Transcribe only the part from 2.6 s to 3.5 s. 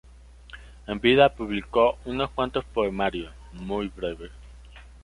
poemarios,